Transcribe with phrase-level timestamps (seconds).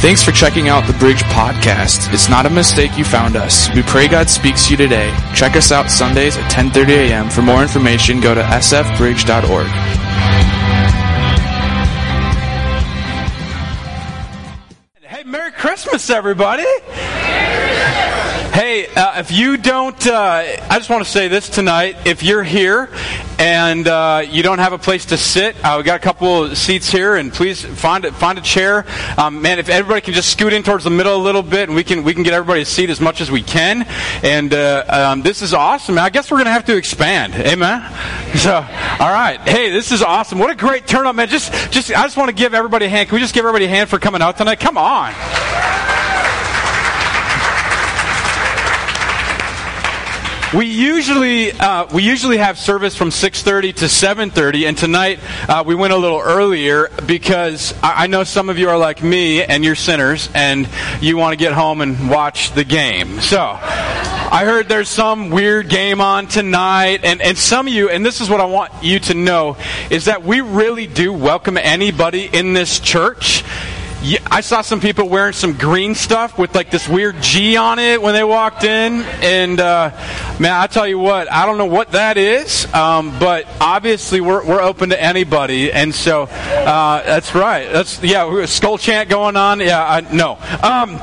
[0.00, 2.10] Thanks for checking out the Bridge Podcast.
[2.14, 3.68] It's not a mistake you found us.
[3.74, 5.14] We pray God speaks to you today.
[5.34, 7.28] Check us out Sundays at 10:30 a.m.
[7.28, 9.66] For more information, go to sfbridge.org.
[15.02, 16.64] Hey, Merry Christmas, everybody!
[18.60, 21.96] Hey, uh, if you don't, uh, I just want to say this tonight.
[22.04, 22.90] If you're here
[23.38, 26.90] and uh, you don't have a place to sit, uh, we got a couple seats
[26.90, 28.84] here, and please find a, find a chair.
[29.16, 31.74] Um, man, if everybody can just scoot in towards the middle a little bit, and
[31.74, 33.86] we can we can get everybody a seat as much as we can.
[34.22, 35.98] And uh, um, this is awesome.
[35.98, 37.32] I guess we're going to have to expand.
[37.36, 37.80] Amen.
[38.40, 39.40] So, all right.
[39.40, 40.38] Hey, this is awesome.
[40.38, 41.28] What a great turnout, man.
[41.28, 43.08] Just just I just want to give everybody a hand.
[43.08, 44.60] Can we just give everybody a hand for coming out tonight?
[44.60, 45.99] Come on.
[50.52, 55.76] We usually uh, we usually have service from 6:30 to 7:30, and tonight uh, we
[55.76, 59.64] went a little earlier because I, I know some of you are like me and
[59.64, 60.68] you're sinners, and
[61.00, 63.20] you want to get home and watch the game.
[63.20, 68.04] So I heard there's some weird game on tonight, and and some of you, and
[68.04, 69.56] this is what I want you to know,
[69.88, 73.44] is that we really do welcome anybody in this church.
[74.02, 77.78] Yeah, I saw some people wearing some green stuff with like this weird G on
[77.78, 79.90] it when they walked in, and uh,
[80.40, 84.42] man, I tell you what, I don't know what that is, um, but obviously we're
[84.42, 87.70] we're open to anybody, and so uh, that's right.
[87.70, 89.60] That's yeah, Skol chant going on.
[89.60, 90.38] Yeah, I, no.
[90.62, 90.98] Um,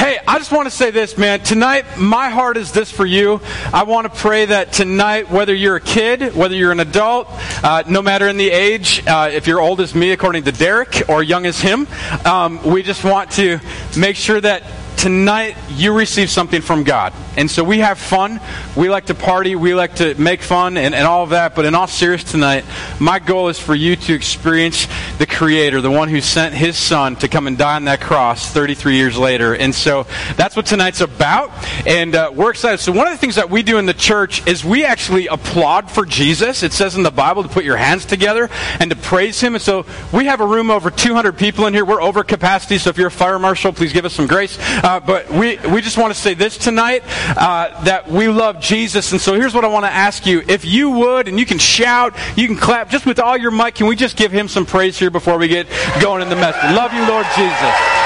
[0.00, 1.40] Hey, I just want to say this, man.
[1.40, 3.38] Tonight, my heart is this for you.
[3.70, 7.28] I want to pray that tonight, whether you're a kid, whether you're an adult,
[7.62, 11.02] uh, no matter in the age, uh, if you're old as me, according to Derek,
[11.10, 11.86] or young as him,
[12.24, 13.60] um, we just want to
[13.94, 14.62] make sure that
[15.00, 17.14] tonight you receive something from God.
[17.34, 18.38] And so we have fun.
[18.76, 19.56] We like to party.
[19.56, 21.54] We like to make fun and, and all of that.
[21.54, 22.66] But in all seriousness tonight,
[22.98, 27.16] my goal is for you to experience the Creator, the one who sent His Son
[27.16, 29.54] to come and die on that cross 33 years later.
[29.54, 31.50] And so that's what tonight's about.
[31.86, 32.78] And uh, we're excited.
[32.80, 35.90] So one of the things that we do in the church is we actually applaud
[35.90, 36.62] for Jesus.
[36.62, 39.54] It says in the Bible to put your hands together and to praise Him.
[39.54, 41.86] And so we have a room over 200 people in here.
[41.86, 42.76] We're over capacity.
[42.76, 44.58] So if you're a fire marshal, please give us some grace.
[44.82, 47.04] Uh, but we, we just want to say this tonight
[47.36, 49.12] uh, that we love Jesus.
[49.12, 50.42] And so here's what I want to ask you.
[50.48, 53.74] If you would, and you can shout, you can clap, just with all your might,
[53.76, 55.68] can we just give him some praise here before we get
[56.00, 56.74] going in the message?
[56.74, 58.00] Love you, Lord Jesus.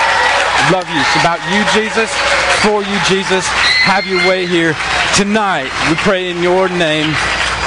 [0.73, 1.00] Love you.
[1.00, 2.11] It's about you, Jesus.
[2.62, 3.47] For you, Jesus.
[3.47, 4.75] Have your way here
[5.15, 5.71] tonight.
[5.89, 7.15] We pray in your name.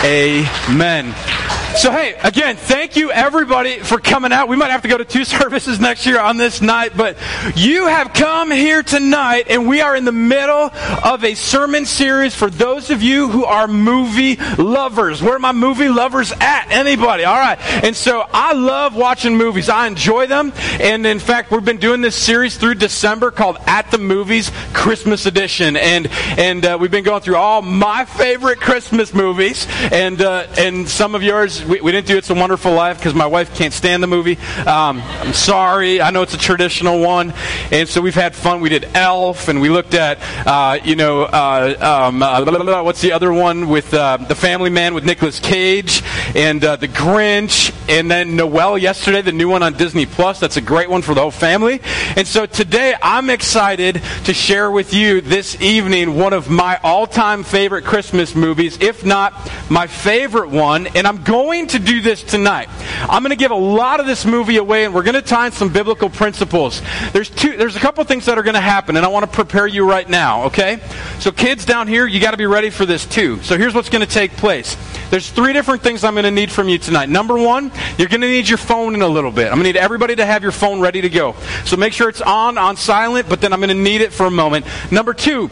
[0.03, 1.46] Amen.
[1.75, 4.47] So, hey, again, thank you everybody for coming out.
[4.47, 7.17] We might have to go to two services next year on this night, but
[7.55, 10.71] you have come here tonight, and we are in the middle
[11.03, 15.21] of a sermon series for those of you who are movie lovers.
[15.21, 16.71] Where are my movie lovers at?
[16.71, 17.25] Anybody?
[17.25, 17.59] All right.
[17.83, 19.69] And so I love watching movies.
[19.69, 20.53] I enjoy them.
[20.79, 25.25] And in fact, we've been doing this series through December called At the Movies Christmas
[25.25, 25.75] Edition.
[25.75, 26.07] And,
[26.37, 31.13] and uh, we've been going through all my favorite Christmas movies and, uh, and some
[31.13, 34.01] of yours we, we didn't do It's a Wonderful Life because my wife can't stand
[34.03, 34.37] the movie.
[34.65, 36.01] Um, I'm sorry.
[36.01, 37.33] I know it's a traditional one.
[37.71, 38.61] And so we've had fun.
[38.61, 42.63] We did Elf, and we looked at, uh, you know, uh, um, uh, blah, blah,
[42.63, 46.03] blah, what's the other one with uh, The Family Man with Nicolas Cage,
[46.35, 50.39] and uh, The Grinch, and then Noelle yesterday, the new one on Disney Plus.
[50.39, 51.81] That's a great one for the whole family.
[52.15, 57.07] And so today I'm excited to share with you this evening one of my all
[57.07, 59.33] time favorite Christmas movies, if not
[59.69, 60.87] my favorite one.
[60.87, 62.67] And I'm going going to do this tonight.
[63.07, 65.45] I'm going to give a lot of this movie away, and we're going to tie
[65.45, 66.81] in some biblical principles.
[67.13, 67.55] There's two.
[67.55, 69.89] There's a couple things that are going to happen, and I want to prepare you
[69.89, 70.43] right now.
[70.47, 70.81] Okay?
[71.19, 73.41] So kids down here, you got to be ready for this too.
[73.43, 74.75] So here's what's going to take place.
[75.09, 77.07] There's three different things I'm going to need from you tonight.
[77.07, 79.45] Number one, you're going to need your phone in a little bit.
[79.45, 81.33] I'm going to need everybody to have your phone ready to go.
[81.63, 84.25] So make sure it's on on silent, but then I'm going to need it for
[84.25, 84.65] a moment.
[84.91, 85.49] Number two.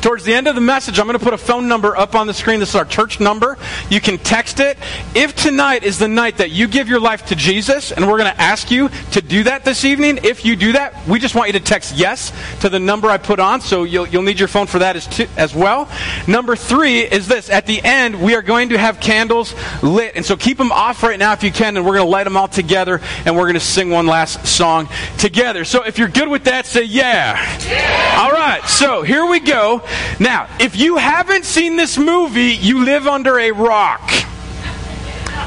[0.00, 2.28] Towards the end of the message, I'm going to put a phone number up on
[2.28, 2.60] the screen.
[2.60, 3.58] This is our church number.
[3.90, 4.78] You can text it.
[5.12, 8.32] If tonight is the night that you give your life to Jesus, and we're going
[8.32, 11.48] to ask you to do that this evening, if you do that, we just want
[11.48, 14.46] you to text yes to the number I put on, so you'll, you'll need your
[14.46, 15.90] phone for that as, to, as well.
[16.28, 17.50] Number three is this.
[17.50, 19.52] At the end, we are going to have candles
[19.82, 22.10] lit, and so keep them off right now if you can, and we're going to
[22.10, 25.64] light them all together, and we're going to sing one last song together.
[25.64, 27.34] So if you're good with that, say yeah.
[27.66, 28.22] yeah.
[28.22, 29.82] All right, so here we go.
[30.18, 34.10] Now, if you haven't seen this movie, you live under a rock.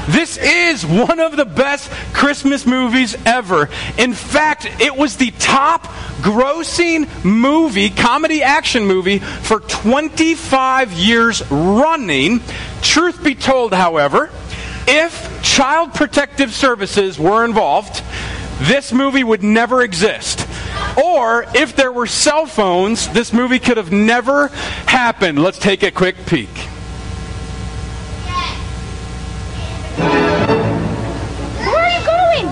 [0.08, 3.68] This is one of the best Christmas movies ever.
[3.98, 5.84] In fact, it was the top
[6.22, 12.40] grossing movie, comedy action movie, for 25 years running.
[12.80, 14.30] Truth be told, however,
[14.88, 18.02] if Child Protective Services were involved,
[18.60, 20.41] this movie would never exist.
[20.96, 24.48] Or if there were cell phones, this movie could have never
[24.86, 25.42] happened.
[25.42, 26.50] Let's take a quick peek.
[31.62, 32.46] Where are you going?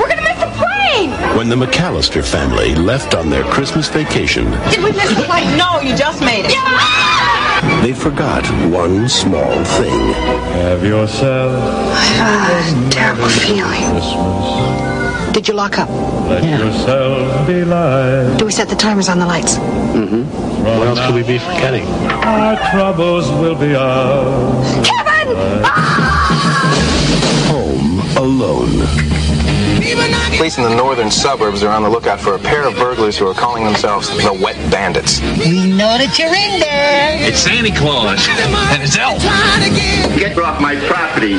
[0.00, 1.10] We're gonna miss the plane!
[1.36, 5.56] When the McAllister family left on their Christmas vacation, Did we miss the plane?
[5.56, 7.82] No, you just made it.
[7.82, 10.12] they forgot one small thing.
[10.62, 13.82] Have yourself a terrible feeling.
[13.90, 14.89] Christmas.
[15.32, 15.88] Did you lock up?
[16.28, 18.36] Let yourself be light.
[18.38, 19.56] Do we set the timers on the lights?
[19.58, 20.24] Mm-hmm.
[20.28, 21.86] From what else could we be forgetting?
[21.86, 24.74] Our troubles will be ours.
[24.86, 25.36] Kevin!
[25.64, 26.50] Ah!
[27.48, 28.86] Home alone.
[30.36, 33.26] Police in the northern suburbs are on the lookout for a pair of burglars who
[33.26, 35.20] are calling themselves the Wet Bandits.
[35.20, 37.28] We know that you're in there.
[37.28, 38.26] It's Santa Claus
[38.72, 39.22] and his elf.
[40.18, 41.38] Get off my property.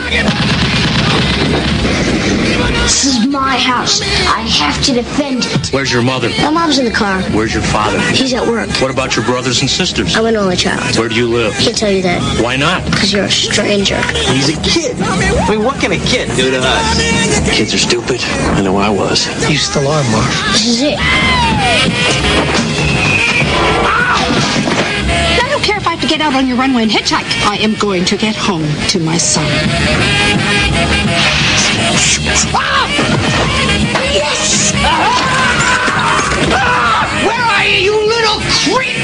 [2.82, 4.02] This is my house.
[4.02, 5.70] I have to defend it.
[5.74, 6.30] Where's your mother?
[6.42, 7.22] My mom's in the car.
[7.32, 8.00] Where's your father?
[8.12, 8.70] He's at work.
[8.82, 10.16] What about your brothers and sisters?
[10.16, 10.98] I'm an only child.
[10.98, 11.54] Where do you live?
[11.54, 12.22] I Can't tell you that.
[12.44, 12.84] Why not?
[12.86, 14.02] Because you're a stranger.
[14.34, 14.98] He's a kid.
[15.02, 17.00] I mean, what can a kid do to us?
[17.56, 18.20] Kids are stupid.
[18.58, 19.26] I know I was.
[19.50, 20.34] You still are, Marv.
[20.54, 22.71] This is it.
[26.02, 27.30] To get out on your runway and hitchhike.
[27.48, 29.46] I am going to get home to my son.
[34.14, 34.74] Yes!
[34.84, 35.32] Ah!
[37.26, 38.98] Where are you, you little creep?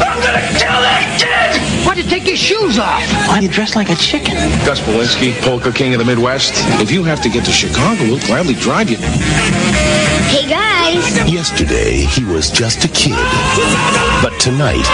[0.00, 1.86] I'm gonna kill that kid!
[1.86, 3.02] Why'd you take your shoes off?
[3.28, 4.34] Why you dressed like a chicken?
[4.64, 6.52] Gus Polinski, polka king of the Midwest.
[6.80, 8.98] If you have to get to Chicago, we'll gladly drive you.
[10.34, 11.32] Hey guys!
[11.32, 13.14] Yesterday, he was just a kid.
[14.20, 14.84] But tonight,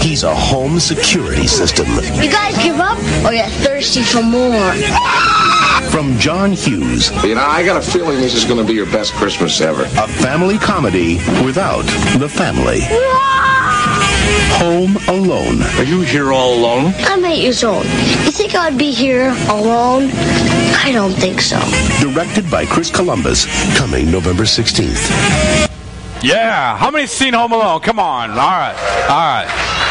[0.00, 1.86] he's a home security system.
[2.14, 4.72] You guys give up oh, or you're thirsty for more?
[5.90, 8.86] From John Hughes, You know, I got a feeling this is going to be your
[8.86, 9.82] best Christmas ever.
[9.82, 11.84] a family comedy without
[12.18, 12.80] the family.
[14.58, 15.62] Home Alone.
[15.78, 16.92] Are you here all alone?
[16.98, 17.84] I'm eight years old.
[17.84, 20.10] You think I'd be here alone?
[20.84, 21.58] I don't think so.
[22.00, 23.46] Directed by Chris Columbus.
[23.76, 25.68] Coming November 16th.
[26.22, 26.76] Yeah.
[26.76, 27.80] How many seen Home Alone?
[27.80, 28.30] Come on.
[28.30, 28.76] All right.
[29.08, 29.87] All right.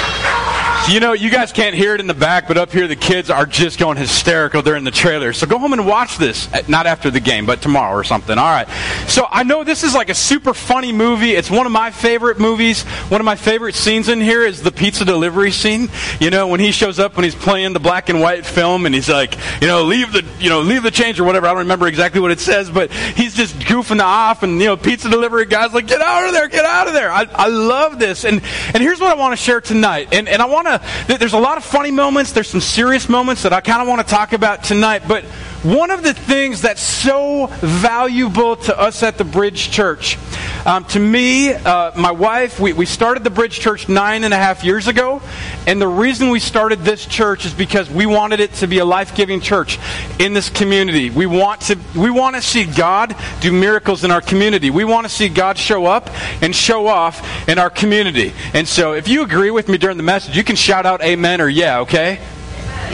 [0.90, 3.30] You know, you guys can't hear it in the back, but up here the kids
[3.30, 4.62] are just going hysterical.
[4.62, 5.34] They're in the trailer.
[5.34, 6.52] So go home and watch this.
[6.54, 8.38] Uh, Not after the game, but tomorrow or something.
[8.38, 8.70] All right.
[9.10, 11.32] So I know this is like a super funny movie.
[11.32, 12.84] It's one of my favorite movies.
[13.10, 15.90] One of my favorite scenes in here is the pizza delivery scene.
[16.22, 18.96] You know, when he shows up when he's playing the black and white film and
[18.96, 21.48] he's like, you know, leave the, you know, leave the change or whatever.
[21.48, 24.78] I don't remember exactly what it says, but he's just goofing off and, you know,
[24.78, 27.12] pizza delivery guy's like, get out of there, get out of there.
[27.12, 28.24] I, I love this.
[28.24, 28.42] And,
[28.74, 30.14] and here's what I want to share tonight.
[30.14, 30.77] And, and I want to,
[31.08, 32.32] th- there's a lot of funny moments.
[32.32, 35.04] There's some serious moments that I kind of want to talk about tonight.
[35.08, 35.24] But
[35.64, 40.18] one of the things that's so valuable to us at the Bridge Church,
[40.66, 44.38] um, to me, uh, my wife, we, we started the Bridge Church nine and a
[44.38, 45.22] half years ago.
[45.66, 48.86] And the reason we started this church is because we wanted it to be a
[48.86, 49.80] life giving church
[50.20, 51.10] in this community.
[51.10, 54.70] We want, to, we want to see God do miracles in our community.
[54.70, 56.10] We want to see God show up
[56.42, 58.34] and show off in our community.
[58.54, 61.40] And so if you agree with me during the message, you can shout out amen
[61.40, 62.20] or yeah, okay?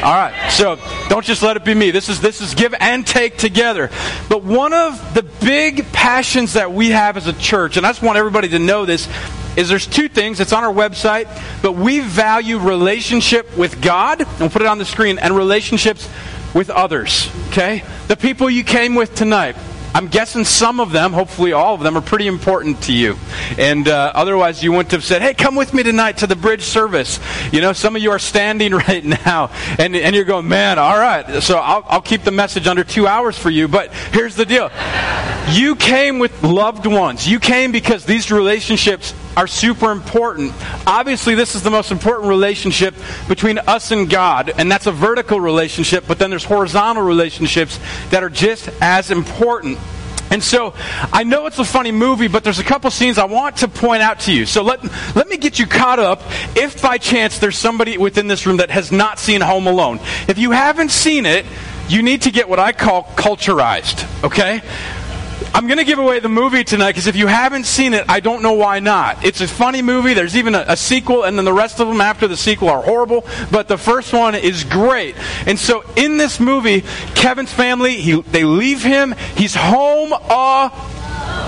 [0.04, 0.52] All right.
[0.52, 0.78] So
[1.10, 1.90] don't just let it be me.
[1.90, 3.90] This is this is give and take together.
[4.30, 8.04] But one of the big passions that we have as a church, and I just
[8.04, 9.10] want everybody to know this,
[9.58, 10.40] is there's two things.
[10.40, 11.26] It's on our website,
[11.64, 16.08] but we value relationship with God, and we'll put it on the screen, and relationships
[16.54, 17.32] with others.
[17.48, 17.84] Okay?
[18.08, 19.56] The people you came with tonight.
[19.94, 23.16] I'm guessing some of them, hopefully all of them, are pretty important to you.
[23.58, 26.64] And uh, otherwise, you wouldn't have said, hey, come with me tonight to the bridge
[26.64, 27.20] service.
[27.52, 30.98] You know, some of you are standing right now, and, and you're going, man, all
[30.98, 31.42] right.
[31.44, 33.68] So I'll, I'll keep the message under two hours for you.
[33.68, 34.72] But here's the deal
[35.50, 37.28] you came with loved ones.
[37.28, 40.54] You came because these relationships are super important.
[40.86, 42.96] Obviously, this is the most important relationship
[43.28, 48.24] between us and God, and that's a vertical relationship, but then there's horizontal relationships that
[48.24, 49.80] are just as important.
[50.30, 50.74] And so,
[51.12, 54.02] I know it's a funny movie, but there's a couple scenes I want to point
[54.02, 54.48] out to you.
[54.48, 54.84] So let,
[55.16, 56.24] let me get you caught up
[56.56, 60.00] if by chance there's somebody within this room that has not seen Home Alone.
[60.28, 61.46] If you haven't seen it,
[61.88, 64.62] you need to get what I call culturized, okay?
[65.56, 68.22] I'm going to give away the movie tonight because if you haven't seen it, I
[68.22, 69.24] don't know why not.
[69.24, 70.16] It's a funny movie.
[70.16, 72.82] There's even a, a, sequel, and then the rest of them after the sequel are
[72.82, 73.24] horrible.
[73.52, 75.16] But the first one is great.
[75.46, 76.82] And so in this movie,
[77.14, 79.14] Kevin's family, he, they leave him.
[79.36, 80.12] He's home.
[80.12, 80.70] Uh,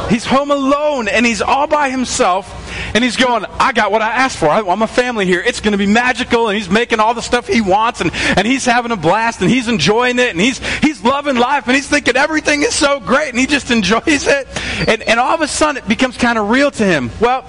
[0.10, 2.62] He's home alone and he's all by himself.
[2.94, 4.48] And he's going, I got what I asked for.
[4.48, 5.42] I, am a family here.
[5.42, 6.48] It's going to be magical.
[6.48, 8.02] And he's making all the stuff he wants.
[8.02, 9.42] And, and he's having a blast.
[9.42, 10.30] And he's enjoying it.
[10.30, 13.72] And he's, he's loving life and he's thinking everything is so great and he just
[13.72, 14.48] enjoys it.
[14.88, 17.12] And, and all of a sudden it becomes kind of real to him.
[17.22, 17.46] Well,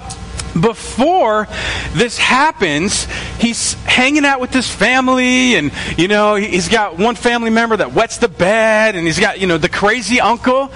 [0.61, 1.47] before
[1.93, 3.05] this happens,
[3.39, 7.93] he's hanging out with his family, and you know he's got one family member that
[7.93, 10.71] wets the bed, and he's got you know the crazy uncle.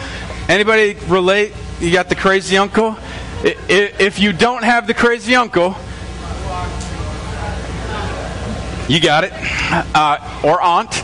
[0.48, 1.54] Anybody relate?
[1.80, 2.96] You got the crazy uncle.
[3.44, 5.76] If you don't have the crazy uncle,
[8.88, 9.34] you got it,
[9.96, 11.04] uh, or aunt.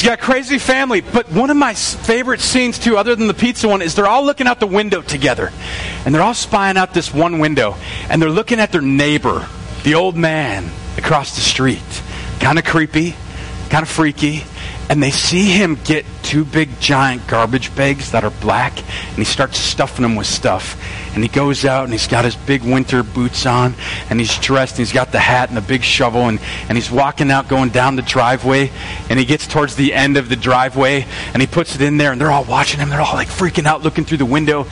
[0.00, 3.68] She's got crazy family, but one of my favorite scenes too, other than the pizza
[3.68, 5.52] one, is they're all looking out the window together,
[6.06, 7.76] and they're all spying out this one window,
[8.08, 9.46] and they're looking at their neighbor,
[9.82, 11.82] the old man across the street,
[12.40, 13.14] kind of creepy,
[13.68, 14.44] kind of freaky,
[14.90, 19.24] and they see him get two big giant garbage bags that are black, and he
[19.24, 20.76] starts stuffing them with stuff.
[21.14, 23.76] And he goes out and he's got his big winter boots on,
[24.10, 26.90] and he's dressed, and he's got the hat and the big shovel, and, and he's
[26.90, 28.72] walking out going down the driveway,
[29.08, 32.10] and he gets towards the end of the driveway, and he puts it in there,
[32.10, 32.90] and they're all watching him.
[32.90, 34.66] They're all like freaking out, looking through the window,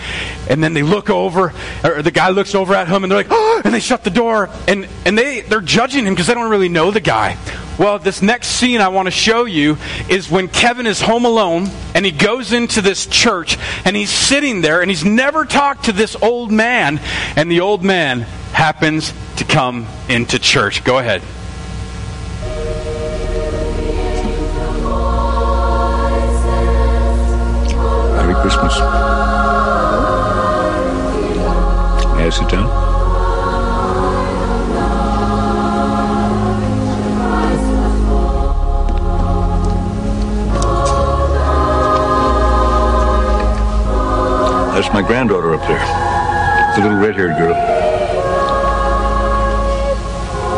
[0.51, 3.29] and then they look over, or the guy looks over at him, and they're like,
[3.31, 6.51] oh, and they shut the door, and, and they, they're judging him because they don't
[6.51, 7.37] really know the guy.
[7.79, 11.69] Well, this next scene I want to show you is when Kevin is home alone
[11.95, 15.93] and he goes into this church and he's sitting there and he's never talked to
[15.93, 17.01] this old man,
[17.37, 20.83] and the old man happens to come into church.
[20.83, 21.23] Go ahead.
[28.17, 28.77] Merry Christmas.
[32.17, 32.88] May I sit down?
[44.79, 45.85] That's my granddaughter up there.
[46.77, 47.53] The little red-haired girl.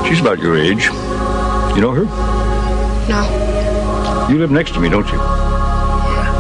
[0.05, 0.85] She's about your age.
[1.75, 2.05] You know her?
[3.09, 4.29] No.
[4.29, 5.17] You live next to me, don't you?
[5.17, 6.37] Yeah.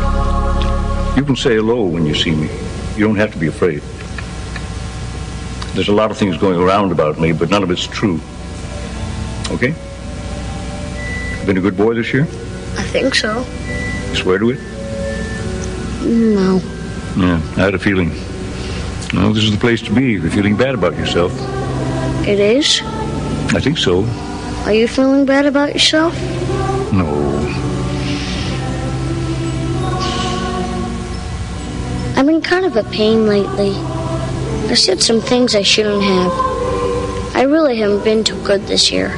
[1.16, 2.50] You can say hello when you see me.
[2.98, 3.80] You don't have to be afraid.
[5.74, 8.20] There's a lot of things going around about me, but none of it's true.
[9.50, 9.74] Okay?
[11.46, 12.24] Been a good boy this year?
[12.76, 13.42] I think so.
[14.10, 14.60] You swear to it?
[16.04, 16.60] No.
[17.16, 18.10] Yeah, I had a feeling.
[19.12, 21.32] Well, this is the place to be if you're feeling bad about yourself.
[22.26, 22.80] It is?
[23.52, 24.04] I think so.
[24.64, 26.14] Are you feeling bad about yourself?
[26.92, 27.06] No.
[32.16, 33.72] I've been kind of a pain lately.
[34.70, 36.30] I said some things I shouldn't have.
[37.34, 39.08] I really haven't been too good this year.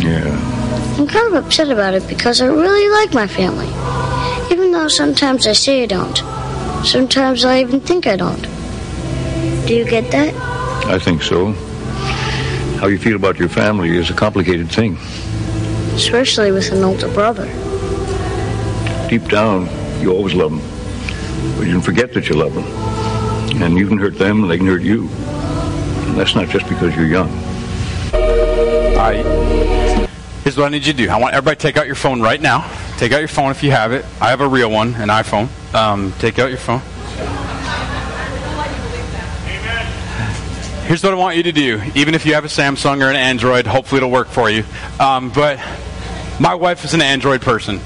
[0.00, 0.96] Yeah.
[0.98, 3.68] I'm kind of upset about it because I really like my family.
[4.50, 6.16] Even though sometimes I say I don't.
[6.84, 8.42] Sometimes I even think I don't.
[9.66, 10.34] Do you get that?
[10.86, 11.52] I think so.
[12.80, 14.96] How you feel about your family is a complicated thing.
[15.94, 17.46] Especially with an older brother.
[19.08, 19.68] Deep down,
[20.00, 21.56] you always love them.
[21.56, 22.64] But you can forget that you love them.
[23.62, 25.08] And you can hurt them, and they can hurt you.
[25.08, 27.30] And that's not just because you're young.
[28.98, 29.22] I.
[30.42, 31.10] Here's what I need you to do.
[31.10, 32.68] I want everybody to take out your phone right now.
[33.00, 34.04] Take out your phone if you have it.
[34.20, 35.48] I have a real one, an iPhone.
[35.74, 36.80] Um, take out your phone.
[40.86, 41.80] Here's what I want you to do.
[41.94, 44.64] Even if you have a Samsung or an Android, hopefully it'll work for you.
[44.98, 45.58] Um, but
[46.38, 47.76] my wife is an Android person.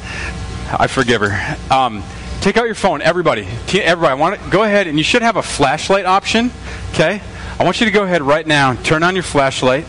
[0.77, 1.57] I forgive her.
[1.73, 2.03] Um,
[2.41, 3.47] take out your phone, everybody.
[3.73, 6.51] Everybody, I want to go ahead and you should have a flashlight option.
[6.91, 7.23] Okay,
[7.61, 9.87] I want you to go ahead right now turn on your flashlight.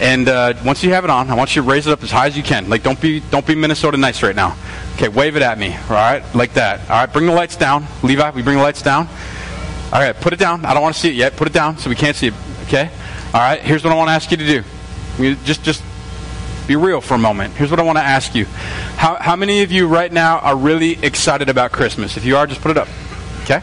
[0.00, 2.10] And uh, once you have it on, I want you to raise it up as
[2.10, 2.68] high as you can.
[2.68, 4.56] Like don't be don't be Minnesota nice right now.
[4.94, 5.74] Okay, wave it at me.
[5.74, 6.80] All right, like that.
[6.90, 7.86] All right, bring the lights down.
[8.02, 9.08] Levi, we bring the lights down.
[9.92, 10.64] All right, put it down.
[10.64, 11.36] I don't want to see it yet.
[11.36, 12.34] Put it down so we can't see it.
[12.64, 12.90] Okay.
[13.32, 13.60] All right.
[13.60, 14.46] Here's what I want to ask you to
[15.16, 15.34] do.
[15.44, 15.82] Just just
[16.66, 17.54] be real for a moment.
[17.54, 18.46] Here's what I want to ask you.
[18.96, 22.16] How how many of you right now are really excited about Christmas?
[22.16, 22.88] If you are, just put it up.
[23.42, 23.62] Okay.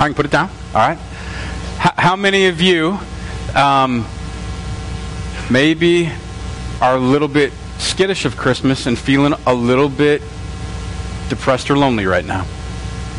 [0.00, 0.48] I can put it down.
[0.74, 0.98] All right.
[1.78, 2.98] How, how many of you?
[3.54, 4.06] Um,
[5.50, 6.10] maybe
[6.80, 10.22] are a little bit skittish of Christmas and feeling a little bit
[11.28, 12.44] depressed or lonely right now.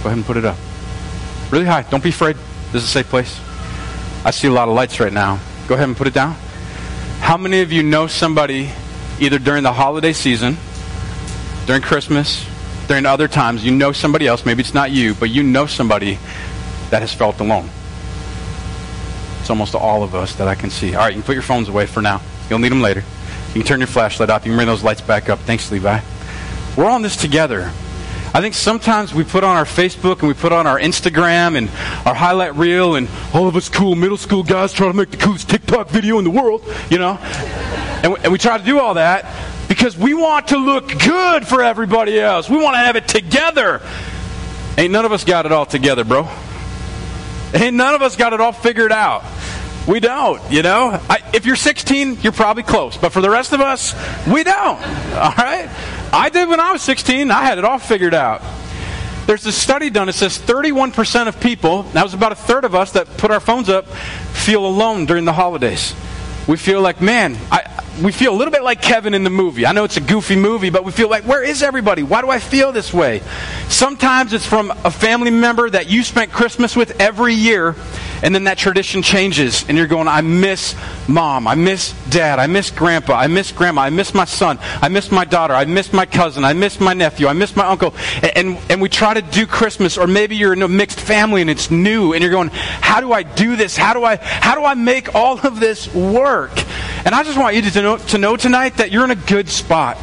[0.04, 0.58] Go ahead and put it up.
[1.52, 1.84] Really high.
[1.84, 2.36] Don't be afraid.
[2.72, 3.40] This is a safe place.
[4.24, 5.40] I see a lot of lights right now.
[5.68, 6.36] Go ahead and put it down.
[7.20, 8.70] How many of you know somebody
[9.20, 10.58] either during the holiday season,
[11.66, 12.46] during Christmas,
[12.88, 16.18] during other times, you know somebody else, maybe it's not you, but you know somebody
[16.90, 17.70] that has felt alone?
[19.50, 20.94] It's almost all of us that I can see.
[20.94, 22.22] All right, you can put your phones away for now.
[22.52, 23.04] You'll need them later.
[23.48, 24.46] You can turn your flashlight off.
[24.46, 25.40] You can bring those lights back up.
[25.40, 26.02] Thanks, Levi.
[26.78, 27.72] We're on this together.
[28.32, 31.68] I think sometimes we put on our Facebook and we put on our Instagram and
[32.06, 35.18] our highlight reel and all of us cool middle school guys trying to make the
[35.18, 37.18] coolest TikTok video in the world, you know?
[38.04, 39.26] And we, and we try to do all that,
[39.68, 42.52] because we want to look good for everybody else.
[42.52, 43.82] We want to have it together.
[44.78, 46.30] Ain't none of us got it all together, bro.
[47.54, 49.24] Ain't none of us got it all figured out.
[49.88, 51.02] We don't, you know?
[51.10, 52.96] I, if you're 16, you're probably close.
[52.96, 53.96] But for the rest of us,
[54.28, 54.56] we don't.
[55.16, 55.68] All right?
[56.14, 57.32] I did when I was 16.
[57.32, 58.42] I had it all figured out.
[59.26, 60.10] There's a study done.
[60.10, 63.40] It says 31% of people, that was about a third of us that put our
[63.40, 65.94] phones up, feel alone during the holidays.
[66.48, 69.66] We feel like, man, I, we feel a little bit like Kevin in the movie.
[69.66, 72.04] I know it's a goofy movie, but we feel like, where is everybody?
[72.04, 73.22] Why do I feel this way?
[73.68, 77.76] Sometimes it's from a family member that you spent Christmas with every year,
[78.22, 80.76] and then that tradition changes, and you're going, I miss
[81.08, 84.90] mom, I miss dad, I miss grandpa, I miss grandma, I miss my son, I
[84.90, 87.94] miss my daughter, I miss my cousin, I miss my nephew, I miss my uncle.
[88.22, 91.42] And, and, and we try to do Christmas, or maybe you're in a mixed family
[91.42, 93.78] and it's new, and you're going, how do I do this?
[93.78, 96.52] How do I, how do I make all of this work?
[97.06, 99.50] And I just want you to know, to know tonight that you're in a good
[99.50, 99.98] spot.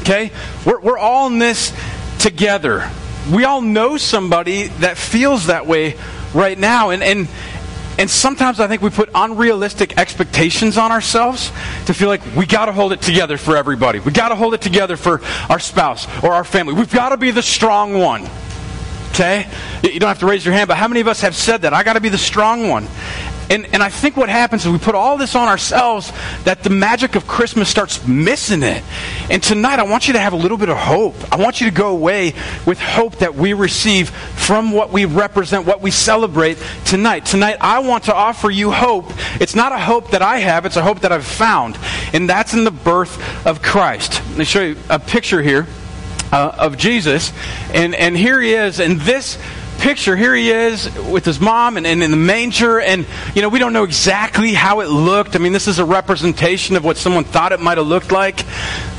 [0.00, 0.30] Okay?
[0.64, 1.72] We're, we're all in this
[2.18, 2.90] together.
[3.32, 5.96] We all know somebody that feels that way
[6.34, 6.90] right now.
[6.90, 7.28] And, and,
[7.98, 11.52] and sometimes I think we put unrealistic expectations on ourselves
[11.86, 14.00] to feel like we got to hold it together for everybody.
[14.00, 16.74] We got to hold it together for our spouse or our family.
[16.74, 18.28] We've got to be the strong one.
[19.10, 19.46] Okay?
[19.82, 21.74] You don't have to raise your hand, but how many of us have said that?
[21.74, 22.88] I got to be the strong one.
[23.50, 26.12] And, and I think what happens is we put all this on ourselves
[26.44, 28.82] that the magic of Christmas starts missing it.
[29.30, 31.14] And tonight, I want you to have a little bit of hope.
[31.32, 32.34] I want you to go away
[32.66, 37.26] with hope that we receive from what we represent, what we celebrate tonight.
[37.26, 39.06] Tonight, I want to offer you hope.
[39.40, 41.78] It's not a hope that I have, it's a hope that I've found.
[42.12, 44.22] And that's in the birth of Christ.
[44.30, 45.66] Let me show you a picture here
[46.32, 47.32] uh, of Jesus.
[47.72, 49.38] And, and here he is, and this
[49.82, 52.80] picture, here he is with his mom and, and in the manger.
[52.80, 55.34] And, you know, we don't know exactly how it looked.
[55.34, 58.44] I mean, this is a representation of what someone thought it might have looked like.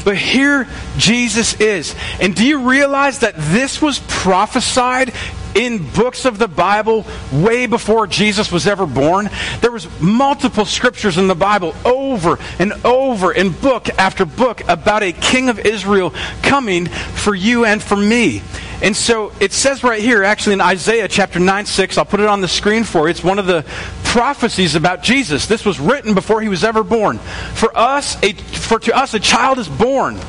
[0.03, 1.95] But here Jesus is.
[2.19, 5.13] And do you realize that this was prophesied
[5.55, 9.29] in books of the Bible way before Jesus was ever born.
[9.61, 15.03] There was multiple scriptures in the Bible over and over in book after book about
[15.03, 18.41] a king of Israel coming for you and for me.
[18.81, 22.27] And so it says right here, actually in Isaiah chapter 9, 6, I'll put it
[22.27, 23.11] on the screen for you.
[23.11, 23.63] It's one of the
[24.03, 25.45] prophecies about Jesus.
[25.45, 27.17] This was written before he was ever born.
[27.53, 30.19] For us, a, for to us a child is born.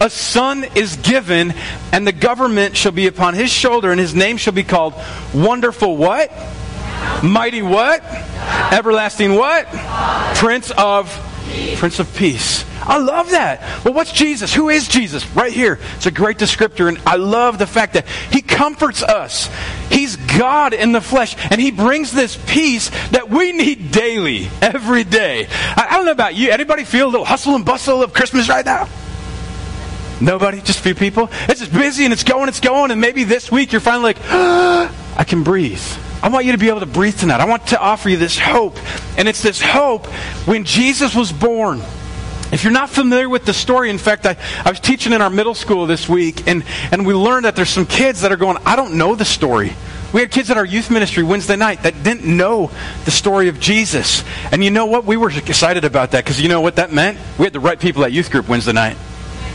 [0.00, 1.52] A son is given,
[1.92, 4.94] and the government shall be upon his shoulder, and his name shall be called
[5.34, 6.32] Wonderful what?
[7.22, 8.02] Mighty what?
[8.72, 9.66] Everlasting what?
[10.36, 11.08] Prince of
[11.76, 12.64] Prince of Peace.
[12.82, 13.84] I love that.
[13.84, 14.54] Well, what's Jesus?
[14.54, 15.26] Who is Jesus?
[15.36, 15.78] Right here.
[15.96, 19.50] It's a great descriptor, and I love the fact that He comforts us.
[19.90, 25.04] He's God in the flesh, and He brings this peace that we need daily, every
[25.04, 25.46] day.
[25.50, 26.50] I, I don't know about you.
[26.50, 28.88] Anybody feel a little hustle and bustle of Christmas right now?
[30.20, 30.60] Nobody?
[30.60, 31.28] Just a few people?
[31.48, 34.18] It's just busy and it's going, it's going, and maybe this week you're finally like,
[34.24, 35.82] ah, I can breathe.
[36.22, 37.40] I want you to be able to breathe tonight.
[37.40, 38.76] I want to offer you this hope.
[39.16, 40.06] And it's this hope
[40.46, 41.80] when Jesus was born.
[42.52, 45.30] If you're not familiar with the story, in fact, I, I was teaching in our
[45.30, 48.58] middle school this week, and, and we learned that there's some kids that are going,
[48.66, 49.72] I don't know the story.
[50.12, 52.70] We had kids at our youth ministry Wednesday night that didn't know
[53.04, 54.24] the story of Jesus.
[54.50, 55.04] And you know what?
[55.04, 57.18] We were excited about that because you know what that meant?
[57.38, 58.96] We had the right people at youth group Wednesday night.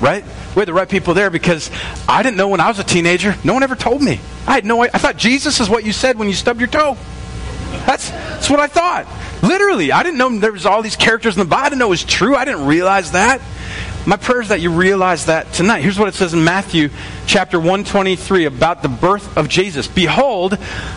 [0.01, 0.23] Right?
[0.55, 1.71] We had the right people there because
[2.07, 3.35] I didn't know when I was a teenager.
[3.43, 4.19] No one ever told me.
[4.47, 6.97] I had no I thought Jesus is what you said when you stubbed your toe.
[7.85, 9.07] That's, that's what I thought.
[9.43, 9.91] Literally.
[9.91, 11.65] I didn't know there was all these characters in the Bible.
[11.65, 12.35] I didn't know it was true.
[12.35, 13.41] I didn't realize that.
[14.05, 15.81] My prayer is that you realize that tonight.
[15.81, 16.89] Here's what it says in Matthew
[17.25, 19.87] chapter 123 about the birth of Jesus.
[19.87, 20.51] Behold,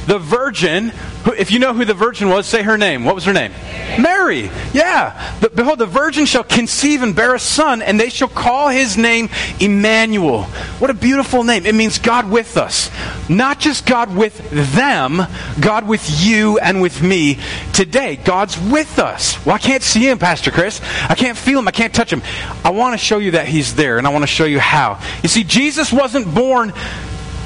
[0.06, 0.90] the virgin,
[1.24, 3.04] who, if you know who the virgin was, say her name.
[3.04, 3.52] What was her name?
[4.00, 4.50] Mary.
[4.72, 5.36] Yeah.
[5.40, 8.96] The, behold, the virgin shall conceive and bear a son, and they shall call his
[8.96, 9.28] name
[9.60, 10.44] Emmanuel.
[10.78, 11.66] What a beautiful name.
[11.66, 12.90] It means God with us.
[13.28, 15.22] Not just God with them,
[15.60, 17.38] God with you and with me
[17.72, 18.16] today.
[18.16, 19.44] God's with us.
[19.44, 20.80] Well, I can't see him, Pastor Chris.
[21.08, 21.68] I can't feel him.
[21.68, 22.22] I can't touch him.
[22.64, 25.00] I want to show you that he's there, and I want to show you how.
[25.22, 26.72] You see, Jesus wasn't born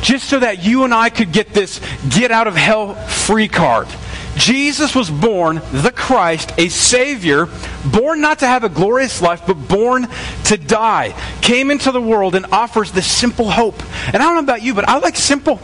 [0.02, 3.88] just so that you and I could get this get out of hell free card.
[4.36, 7.48] Jesus was born, the Christ, a Savior,
[7.84, 10.08] born not to have a glorious life, but born
[10.44, 11.14] to die.
[11.42, 13.82] Came into the world and offers this simple hope.
[14.06, 15.60] And I don't know about you, but I like simple.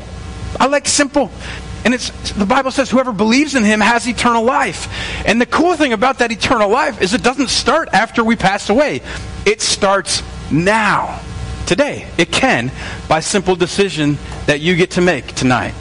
[0.60, 1.30] I like simple.
[1.84, 4.88] And it's the Bible says whoever believes in him has eternal life.
[5.26, 8.68] And the cool thing about that eternal life is it doesn't start after we pass
[8.68, 9.00] away.
[9.46, 11.20] It starts now.
[11.68, 12.06] Today.
[12.16, 12.72] It can
[13.10, 15.74] by simple decision that you get to make tonight.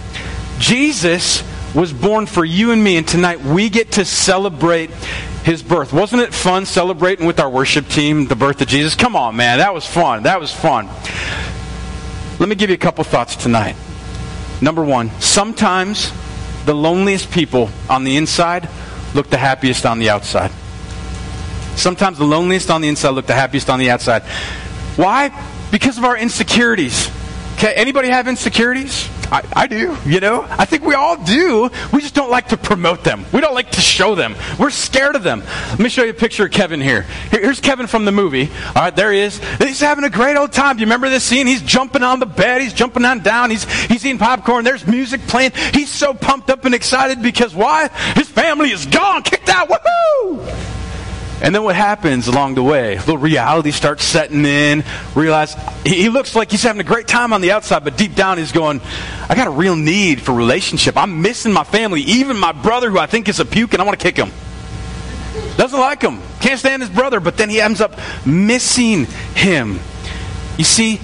[0.60, 4.90] Jesus was born for you and me, and tonight we get to celebrate
[5.46, 5.94] his birth.
[5.94, 8.96] Wasn't it fun celebrating with our worship team the birth of Jesus?
[8.96, 9.60] Come on, man.
[9.60, 10.24] That was fun.
[10.24, 10.90] That was fun.
[12.38, 13.78] Let me give you a couple thoughts tonight.
[14.62, 16.12] Number one, sometimes
[16.66, 18.68] the loneliest people on the inside
[19.16, 20.52] look the happiest on the outside.
[21.78, 24.24] Sometimes the loneliest on the inside look the happiest on the outside.
[24.98, 25.32] Why?
[25.72, 27.10] Because of our insecurities.
[27.58, 29.10] Okay, anybody have insecurities?
[29.32, 30.46] I, I, do, you know?
[30.48, 31.70] I think we all do.
[31.92, 33.26] We just don't like to promote them.
[33.34, 34.36] We don't like to show them.
[34.60, 35.40] We're scared of them.
[35.70, 37.02] Let me show you a picture of Kevin here.
[37.32, 38.52] Here's Kevin from the movie.
[38.68, 39.42] All right, there he is.
[39.58, 40.78] He's having a great old time.
[40.78, 41.48] Do you remember this scene?
[41.48, 42.62] He's jumping on the bed.
[42.62, 43.50] He's jumping on down.
[43.50, 44.64] He's, he's eating popcorn.
[44.64, 45.52] There's music playing.
[45.74, 47.90] He's so pumped up and excited because why?
[48.16, 49.68] His family is gone, kicked out.
[49.68, 50.77] Woohoo!
[51.42, 52.98] And then what happens along the way?
[52.98, 54.84] Little reality starts setting in.
[55.14, 58.40] Realize he looks like he's having a great time on the outside, but deep down
[58.40, 58.82] he's going,
[59.30, 60.98] I got a real need for relationship.
[60.98, 63.86] I'm missing my family, even my brother who I think is a puke, and I
[63.86, 64.32] want to kick him.
[65.58, 66.22] Doesn't like him.
[66.40, 69.80] Can't stand his brother, but then he ends up missing him.
[70.58, 71.00] You see,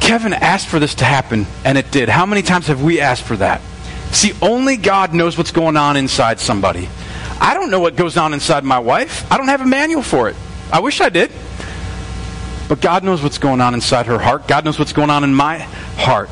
[0.00, 2.08] Kevin asked for this to happen, and it did.
[2.08, 3.60] How many times have we asked for that?
[4.12, 6.88] See, only God knows what's going on inside somebody.
[7.40, 9.30] I don't know what goes on inside my wife.
[9.30, 10.36] I don't have a manual for it.
[10.72, 11.30] I wish I did.
[12.68, 14.46] But God knows what's going on inside her heart.
[14.46, 16.28] God knows what's going on in my heart.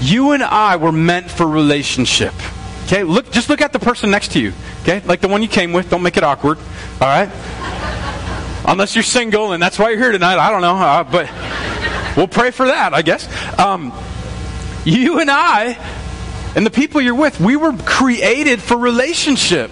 [0.00, 2.32] You and I were meant for relationship.
[2.84, 4.54] Okay, look just look at the person next to you.
[4.82, 5.02] Okay?
[5.04, 5.90] Like the one you came with.
[5.90, 6.56] Don't make it awkward.
[6.58, 7.28] All right?
[8.66, 10.38] Unless you're single and that's why you're here tonight.
[10.38, 10.76] I don't know.
[10.76, 13.28] Uh, but we'll pray for that, I guess.
[13.58, 13.92] Um,
[14.84, 15.76] you and I
[16.56, 19.70] and the people you're with, we were created for relationship.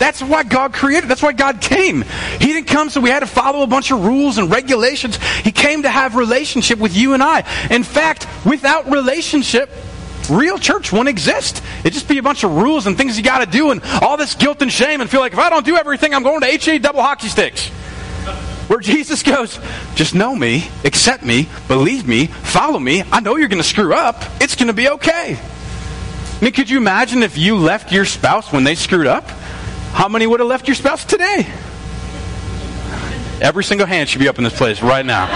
[0.00, 1.10] That's why God created.
[1.10, 2.02] That's why God came.
[2.40, 5.18] He didn't come so we had to follow a bunch of rules and regulations.
[5.44, 7.44] He came to have relationship with you and I.
[7.70, 9.68] In fact, without relationship,
[10.30, 11.62] real church won't exist.
[11.80, 14.16] It'd just be a bunch of rules and things you got to do and all
[14.16, 16.46] this guilt and shame and feel like if I don't do everything, I'm going to
[16.46, 17.68] HA double hockey sticks.
[18.68, 19.58] Where Jesus goes,
[19.96, 23.02] just know me, accept me, believe me, follow me.
[23.12, 24.22] I know you're going to screw up.
[24.40, 25.36] It's going to be okay.
[25.36, 29.28] I mean, could you imagine if you left your spouse when they screwed up?
[29.92, 31.46] How many would have left your spouse today?
[33.40, 35.26] Every single hand should be up in this place right now.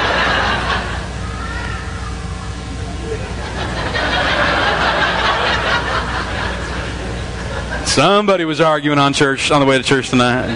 [7.87, 10.49] Somebody was arguing on church on the way to church tonight.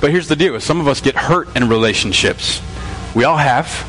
[0.00, 2.62] But here's the deal: some of us get hurt in relationships.
[3.14, 3.86] We all have,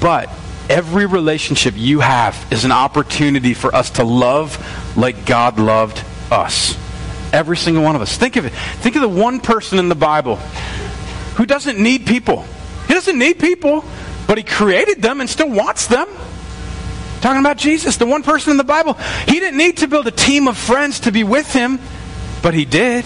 [0.00, 0.30] but
[0.68, 4.58] every relationship you have is an opportunity for us to love
[4.96, 6.76] like God loved us.
[7.32, 8.16] Every single one of us.
[8.16, 8.50] Think of it.
[8.50, 10.36] Think of the one person in the Bible
[11.36, 12.44] who doesn't need people.
[12.88, 13.84] He doesn't need people,
[14.26, 16.08] but he created them and still wants them.
[17.20, 18.94] Talking about Jesus, the one person in the Bible.
[19.26, 21.78] He didn't need to build a team of friends to be with him,
[22.42, 23.04] but he did.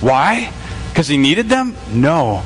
[0.00, 0.52] Why?
[0.88, 1.76] Because he needed them?
[1.90, 2.42] No.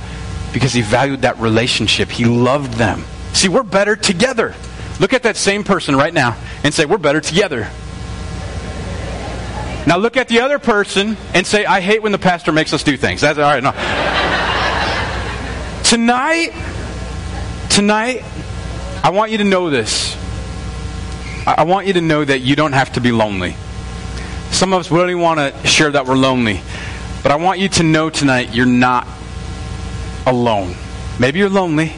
[0.53, 2.11] Because he valued that relationship.
[2.11, 3.05] He loved them.
[3.33, 4.55] See, we're better together.
[4.99, 7.69] Look at that same person right now and say, We're better together.
[9.91, 12.85] Now look at the other person and say, I hate when the pastor makes us
[12.85, 13.23] do things.
[13.23, 13.61] That's all right.
[13.61, 13.73] No.
[15.83, 16.53] tonight,
[17.69, 18.23] tonight,
[19.03, 20.17] I want you to know this.
[21.45, 23.57] I want you to know that you don't have to be lonely.
[24.53, 26.61] Some of us really want to share that we're lonely.
[27.25, 29.09] But I want you to know tonight you're not
[30.25, 30.77] alone.
[31.19, 31.95] Maybe you're lonely,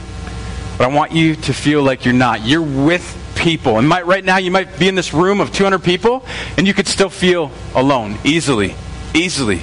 [0.78, 2.40] but I want you to feel like you're not.
[2.40, 3.78] You're with people.
[3.78, 6.24] And might, right now, you might be in this room of 200 people,
[6.56, 8.74] and you could still feel alone easily.
[9.14, 9.60] Easily.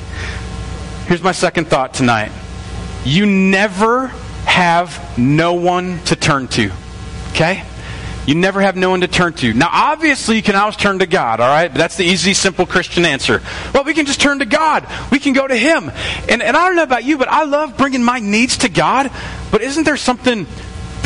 [1.08, 2.32] Here's my second thought tonight
[3.06, 4.08] you never
[4.46, 6.72] have no one to turn to.
[7.30, 7.64] Okay?
[8.28, 9.54] You never have no one to turn to.
[9.54, 11.70] Now, obviously, you can always turn to God, all right?
[11.70, 13.42] But that's the easy, simple Christian answer.
[13.74, 14.86] Well, we can just turn to God.
[15.12, 15.90] We can go to Him.
[16.30, 19.10] And, and I don't know about you, but I love bringing my needs to God.
[19.52, 20.46] But isn't there something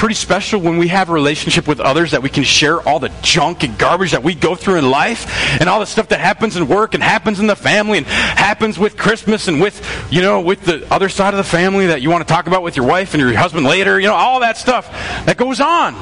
[0.03, 3.09] pretty special when we have a relationship with others that we can share all the
[3.21, 6.57] junk and garbage that we go through in life and all the stuff that happens
[6.57, 10.41] in work and happens in the family and happens with Christmas and with, you know,
[10.41, 12.85] with the other side of the family that you want to talk about with your
[12.85, 14.91] wife and your husband later, you know, all that stuff
[15.25, 15.95] that goes on.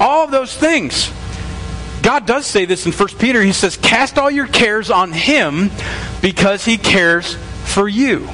[0.00, 1.12] All of those things.
[2.00, 3.42] God does say this in 1 Peter.
[3.42, 5.70] He says, Cast all your cares on Him
[6.22, 7.34] because He cares
[7.66, 8.30] for you.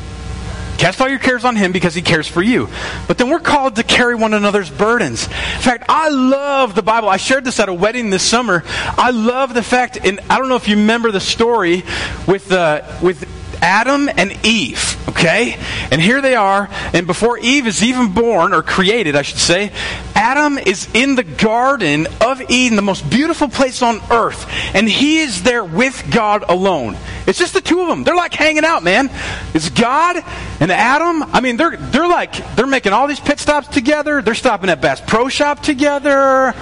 [0.78, 2.68] Cast all your cares on him because he cares for you.
[3.08, 5.24] But then we're called to carry one another's burdens.
[5.24, 7.08] In fact, I love the Bible.
[7.08, 8.62] I shared this at a wedding this summer.
[8.66, 11.84] I love the fact, and I don't know if you remember the story
[12.26, 13.26] with, uh, with
[13.62, 15.58] Adam and Eve, okay?
[15.90, 19.72] And here they are, and before Eve is even born, or created, I should say,
[20.14, 25.18] Adam is in the Garden of Eden, the most beautiful place on earth, and he
[25.18, 26.96] is there with God alone.
[27.26, 28.04] It's just the two of them.
[28.04, 29.10] They're like hanging out, man.
[29.54, 30.16] It's God
[30.60, 31.22] and Adam.
[31.34, 34.22] I mean, they're, they're like, they're making all these pit stops together.
[34.22, 36.54] They're stopping at Bass Pro Shop together.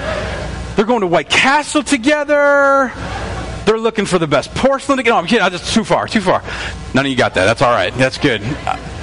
[0.74, 2.92] They're going to White Castle together.
[3.66, 5.04] They're looking for the best porcelain.
[5.04, 5.42] No, oh, I'm kidding.
[5.42, 6.42] I just too far, too far.
[6.94, 7.46] None of you got that.
[7.46, 7.92] That's all right.
[7.94, 8.40] That's good.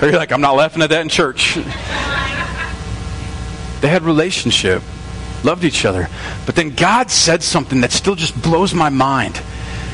[0.02, 1.56] Or you're like, I'm not laughing at that in church.
[3.82, 4.82] They had relationship,
[5.44, 6.08] loved each other.
[6.46, 9.42] But then God said something that still just blows my mind.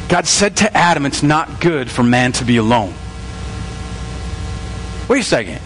[0.08, 2.94] God said to Adam, It's not good for man to be alone.
[5.08, 5.60] Wait a second.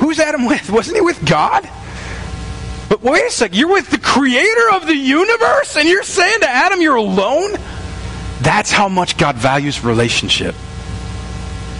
[0.00, 0.68] Who's Adam with?
[0.68, 1.68] Wasn't he with God?
[2.88, 3.56] But wait a second.
[3.56, 7.52] You're with the creator of the universe and you're saying to Adam, You're alone?
[8.42, 10.56] That's how much God values relationship.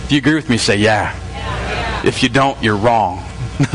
[0.05, 1.19] If you agree with me, say yeah.
[1.31, 2.07] yeah.
[2.07, 3.25] If you don't, you're wrong.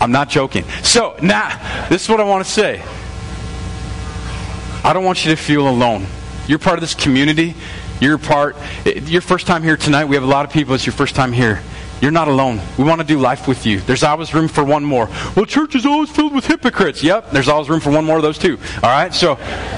[0.00, 0.64] I'm not joking.
[0.82, 2.80] So, now, this is what I want to say.
[4.84, 6.06] I don't want you to feel alone.
[6.46, 7.56] You're part of this community.
[8.00, 10.04] You're part, your first time here tonight.
[10.04, 10.74] We have a lot of people.
[10.74, 11.60] It's your first time here.
[12.00, 12.60] You're not alone.
[12.78, 13.80] We want to do life with you.
[13.80, 15.08] There's always room for one more.
[15.34, 17.02] Well, church is always filled with hypocrites.
[17.02, 18.58] Yep, there's always room for one more of those too.
[18.82, 19.12] All right?
[19.12, 19.36] So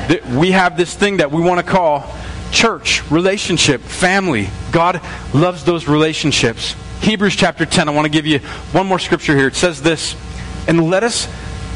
[0.08, 2.14] th- we have this thing that we want to call
[2.52, 4.48] church, relationship, family.
[4.70, 5.00] God
[5.32, 6.74] loves those relationships.
[7.00, 8.40] Hebrews chapter 10, I want to give you
[8.72, 9.48] one more scripture here.
[9.48, 10.14] It says this,
[10.68, 11.26] and let us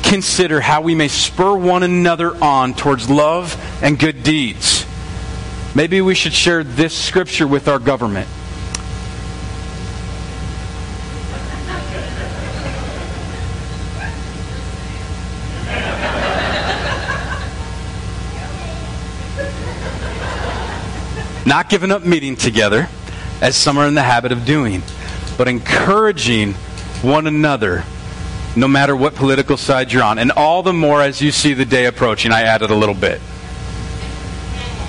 [0.02, 4.84] consider how we may spur one another on towards love and good deeds.
[5.74, 8.28] Maybe we should share this scripture with our government.
[21.46, 22.88] Not giving up meeting together,
[23.40, 24.82] as some are in the habit of doing,
[25.36, 26.54] but encouraging
[27.02, 27.84] one another,
[28.56, 30.18] no matter what political side you're on.
[30.18, 32.32] And all the more as you see the day approaching.
[32.32, 33.20] I added a little bit.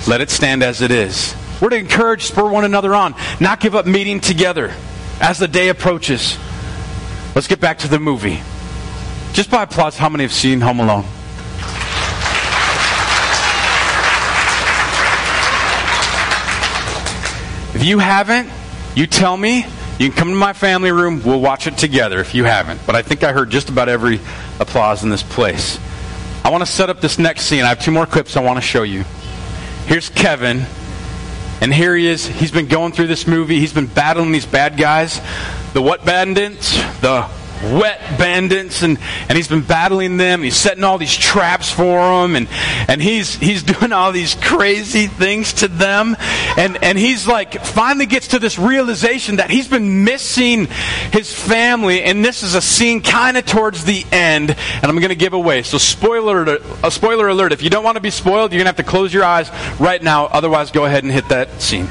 [0.08, 1.34] Let it stand as it is.
[1.60, 4.72] We're to encourage, spur one another on, not give up meeting together
[5.20, 6.38] as the day approaches.
[7.34, 8.40] Let's get back to the movie.
[9.32, 11.04] Just by applause, how many have seen Home Alone?
[17.76, 18.48] If you haven't,
[18.94, 19.66] you tell me.
[19.98, 21.22] You can come to my family room.
[21.22, 22.80] We'll watch it together if you haven't.
[22.86, 24.18] But I think I heard just about every
[24.58, 25.78] applause in this place.
[26.42, 27.64] I want to set up this next scene.
[27.64, 29.04] I have two more clips I want to show you.
[29.84, 30.64] Here's Kevin.
[31.60, 32.26] And here he is.
[32.26, 33.60] He's been going through this movie.
[33.60, 35.20] He's been battling these bad guys.
[35.74, 36.82] The what bandits?
[37.02, 37.28] The
[37.62, 40.42] wet bandits and, and he's been battling them.
[40.42, 42.48] He's setting all these traps for them and,
[42.88, 46.16] and he's, he's doing all these crazy things to them.
[46.56, 50.66] And, and he's like, finally gets to this realization that he's been missing
[51.12, 52.02] his family.
[52.02, 54.50] And this is a scene kind of towards the end.
[54.50, 55.62] And I'm going to give away.
[55.62, 57.52] So spoiler, a uh, spoiler alert.
[57.52, 59.50] If you don't want to be spoiled, you're going to have to close your eyes
[59.78, 60.26] right now.
[60.26, 61.88] Otherwise, go ahead and hit that scene.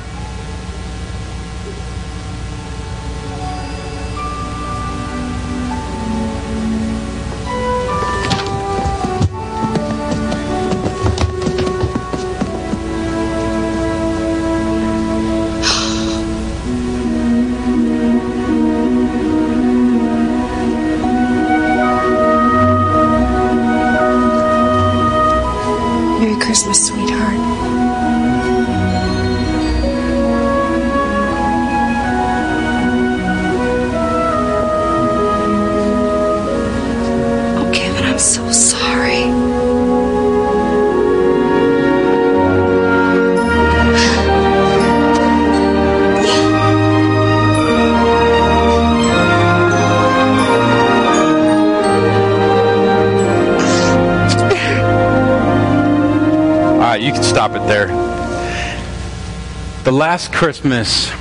[59.92, 61.12] Last Christmas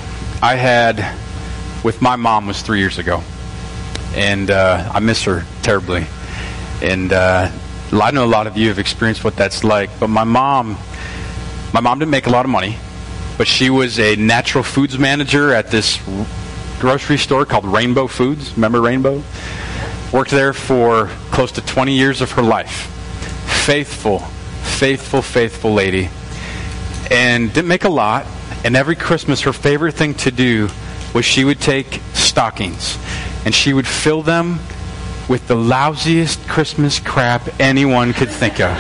[0.43, 0.97] I had
[1.85, 3.23] with my mom was three years ago,
[4.15, 6.07] and uh, I miss her terribly.
[6.81, 7.51] And uh,
[7.93, 9.91] I know a lot of you have experienced what that's like.
[10.01, 10.79] But my mom,
[11.75, 12.79] my mom didn't make a lot of money,
[13.37, 16.01] but she was a natural foods manager at this
[16.81, 18.55] grocery store called Rainbow Foods.
[18.55, 19.23] Remember Rainbow?
[20.11, 22.91] Worked there for close to 20 years of her life.
[23.67, 26.09] Faithful, faithful, faithful lady.
[27.11, 28.27] And didn't make a lot,
[28.65, 30.69] and every Christmas, her favorite thing to do
[31.15, 32.99] was she would take stockings
[33.45, 34.59] and she would fill them
[35.29, 38.77] with the lousiest Christmas crap anyone could think of.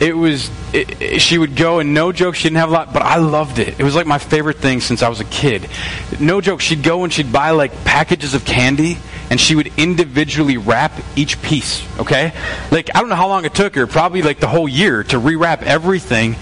[0.00, 2.92] it was it, it, she would go and no joke she didn't have a lot
[2.92, 5.70] but i loved it it was like my favorite thing since i was a kid
[6.18, 8.98] no joke she'd go and she'd buy like packages of candy
[9.34, 12.32] and she would individually wrap each piece okay?
[12.70, 15.18] Like i don't know how long it took her probably like the whole year to
[15.18, 16.36] rewrap everything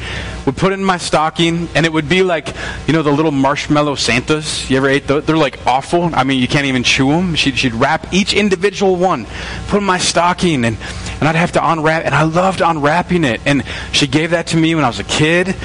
[0.45, 2.55] would put it in my stocking and it would be like
[2.87, 4.69] you know the little marshmallow santas.
[4.69, 6.15] You ever ate those they're like awful.
[6.15, 9.27] I mean you can't even chew them she'd, she'd wrap each individual one
[9.69, 10.77] put in my stocking and,
[11.19, 14.59] and i'd have to unwrap and i loved unwrapping it and she gave that to
[14.59, 15.57] me when I was a kid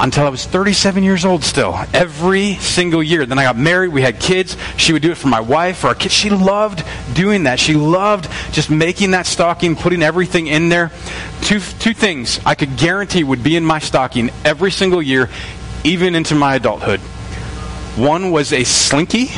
[0.00, 1.78] until I was 37 years old still.
[1.92, 3.26] Every single year.
[3.26, 4.56] Then I got married, we had kids.
[4.76, 6.14] She would do it for my wife, for our kids.
[6.14, 6.84] She loved
[7.14, 7.58] doing that.
[7.58, 10.92] She loved just making that stocking, putting everything in there.
[11.42, 15.28] Two, two things I could guarantee would be in my stocking every single year,
[15.84, 17.00] even into my adulthood.
[17.96, 19.30] One was a slinky.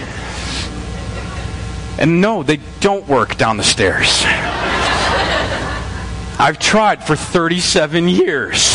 [1.98, 4.22] And no, they don't work down the stairs.
[6.38, 8.69] I've tried for 37 years.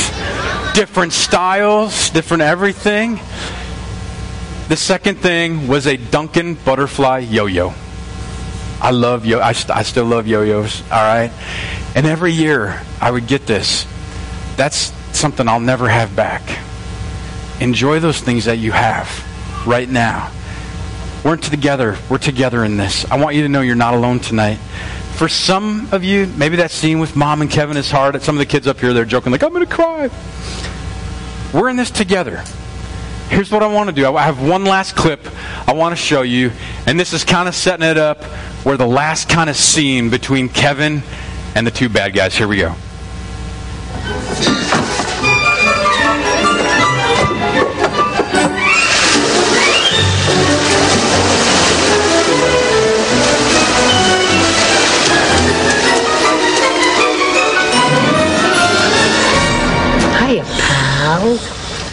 [0.76, 3.20] Different styles, different everything.
[4.68, 7.74] The second thing was a Duncan butterfly yo-yo.
[8.82, 9.40] I love yo.
[9.40, 10.82] I, st- I still love yo-yos.
[10.92, 11.32] All right,
[11.96, 13.88] and every year I would get this.
[14.58, 16.42] That's something I'll never have back.
[17.62, 19.08] Enjoy those things that you have
[19.66, 20.30] right now.
[21.24, 21.98] We're together.
[22.10, 23.10] We're together in this.
[23.10, 24.58] I want you to know you're not alone tonight.
[25.16, 28.22] For some of you, maybe that scene with mom and Kevin is hard.
[28.22, 30.10] Some of the kids up here, they're joking, like, I'm going to cry.
[31.56, 32.44] We're in this together.
[33.30, 34.14] Here's what I want to do.
[34.14, 35.26] I have one last clip
[35.66, 36.52] I want to show you,
[36.86, 38.22] and this is kind of setting it up
[38.66, 41.02] where the last kind of scene between Kevin
[41.56, 42.36] and the two bad guys.
[42.36, 42.76] Here we go.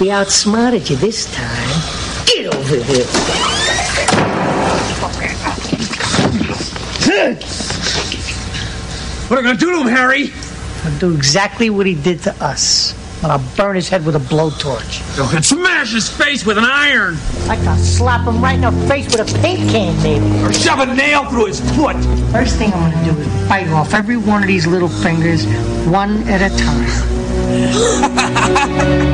[0.02, 2.26] We outsmarted you this time.
[2.26, 3.04] Get over here.
[9.28, 10.32] What are you going to do to him, Harry?
[10.82, 12.98] I'll do exactly what he did to us.
[13.22, 15.16] And I'll burn his head with a blowtorch.
[15.16, 17.16] You're smash his face with an iron.
[17.48, 20.26] I can slap him right in the face with a paint can, maybe.
[20.44, 21.94] Or shove a nail through his foot.
[22.32, 25.46] First thing I'm going to do is bite off every one of these little fingers,
[25.86, 26.88] one at a time.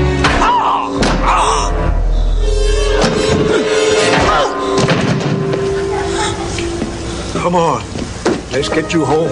[7.49, 7.83] Come on.
[8.53, 9.31] Let's get you home.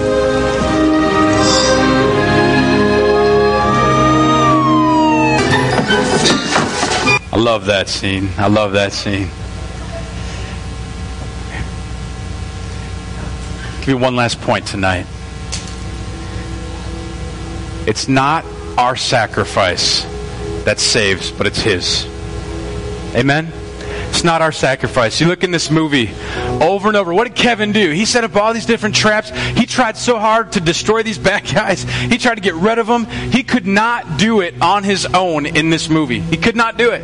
[7.31, 8.31] I love that scene.
[8.39, 9.29] I love that scene.
[13.81, 15.05] Give you one last point tonight.
[17.87, 18.47] It's not
[18.79, 20.05] our sacrifice
[20.65, 22.07] that saves, but it's His.
[23.15, 23.53] Amen?
[24.17, 25.21] It's not our sacrifice.
[25.21, 26.09] You look in this movie
[26.63, 27.13] over and over.
[27.13, 27.91] What did Kevin do?
[27.91, 29.29] He set up all these different traps.
[29.29, 31.83] He tried so hard to destroy these bad guys.
[31.83, 33.05] He tried to get rid of them.
[33.05, 36.21] He could not do it on his own in this movie.
[36.21, 37.03] He could not do it.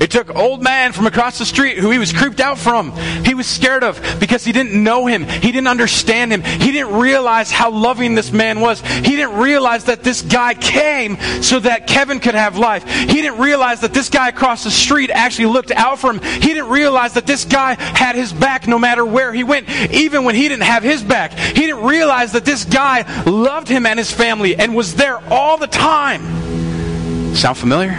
[0.00, 2.92] It took old man from across the street who he was creeped out from.
[3.24, 5.24] He was scared of because he didn't know him.
[5.24, 6.42] He didn't understand him.
[6.42, 8.80] He didn't realize how loving this man was.
[8.80, 12.88] He didn't realize that this guy came so that Kevin could have life.
[12.88, 16.22] He didn't realize that this guy across the street actually looked out for him.
[16.22, 20.24] He didn't realize that this guy had his back no matter where he went, even
[20.24, 21.32] when he didn't have his back.
[21.32, 25.56] He didn't realize that this guy loved him and his family and was there all
[25.58, 27.34] the time.
[27.34, 27.96] Sound familiar?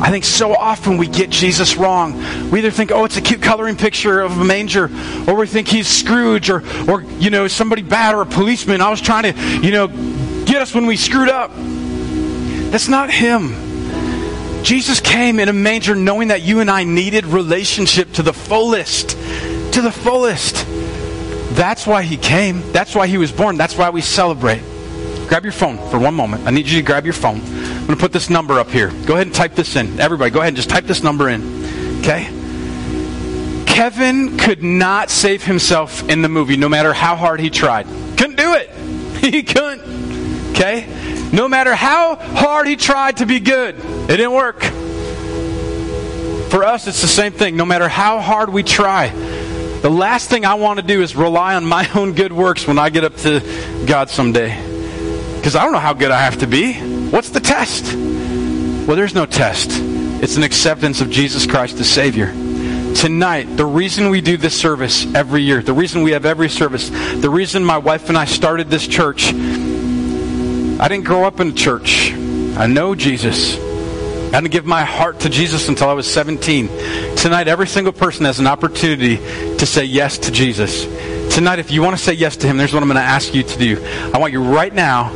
[0.00, 2.14] I think so often we get Jesus wrong.
[2.50, 4.90] We either think, oh, it's a cute coloring picture of a manger,
[5.26, 8.80] or we think he's Scrooge, or, or you know, somebody bad, or a policeman.
[8.80, 9.86] I was trying to, you know,
[10.44, 11.52] get us when we screwed up.
[11.54, 13.54] That's not him.
[14.64, 19.10] Jesus came in a manger knowing that you and I needed relationship to the fullest.
[19.10, 20.66] To the fullest.
[21.54, 22.72] That's why he came.
[22.72, 23.56] That's why he was born.
[23.56, 24.62] That's why we celebrate.
[25.28, 26.46] Grab your phone for one moment.
[26.46, 27.40] I need you to grab your phone.
[27.84, 28.88] I'm going to put this number up here.
[29.04, 30.00] Go ahead and type this in.
[30.00, 31.98] Everybody, go ahead and just type this number in.
[31.98, 32.24] Okay?
[33.66, 37.86] Kevin could not save himself in the movie no matter how hard he tried.
[38.16, 38.70] Couldn't do it.
[39.24, 40.52] He couldn't.
[40.52, 40.86] Okay?
[41.30, 44.62] No matter how hard he tried to be good, it didn't work.
[46.50, 47.54] For us, it's the same thing.
[47.54, 51.54] No matter how hard we try, the last thing I want to do is rely
[51.54, 54.56] on my own good works when I get up to God someday.
[55.36, 56.93] Because I don't know how good I have to be.
[57.14, 57.94] What's the test?
[57.94, 59.70] Well, there's no test.
[59.70, 62.32] It's an acceptance of Jesus Christ the Savior.
[62.96, 66.90] Tonight, the reason we do this service every year, the reason we have every service,
[66.90, 72.12] the reason my wife and I started this church, I didn't grow up in church.
[72.12, 73.56] I know Jesus.
[74.34, 76.66] I didn't give my heart to Jesus until I was 17.
[77.16, 79.18] Tonight, every single person has an opportunity
[79.58, 80.82] to say yes to Jesus.
[81.32, 83.32] Tonight, if you want to say yes to Him, there's what I'm going to ask
[83.32, 83.84] you to do.
[84.12, 85.12] I want you right now.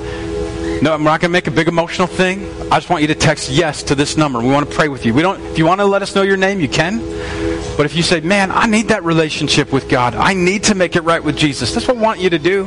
[0.80, 2.44] No, I'm not going to make a big emotional thing.
[2.70, 4.40] I just want you to text yes to this number.
[4.40, 5.12] We want to pray with you.
[5.12, 5.40] We don't.
[5.46, 6.98] If you want to let us know your name, you can.
[7.76, 10.14] But if you say, "Man, I need that relationship with God.
[10.14, 12.64] I need to make it right with Jesus," that's what I want you to do.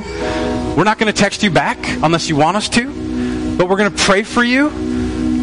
[0.76, 3.58] We're not going to text you back unless you want us to.
[3.58, 4.70] But we're going to pray for you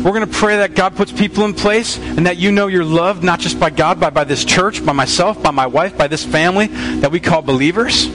[0.05, 2.85] we're going to pray that God puts people in place and that you know you're
[2.85, 6.07] loved not just by God, but by this church, by myself, by my wife, by
[6.07, 6.69] this family
[7.01, 8.09] that we call believers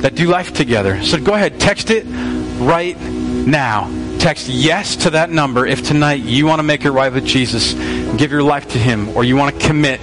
[0.00, 1.02] that do life together.
[1.02, 2.06] So go ahead, text it
[2.58, 3.90] right now.
[4.18, 7.74] Text yes to that number if tonight you want to make it right with Jesus,
[8.16, 10.00] give your life to Him, or you want to commit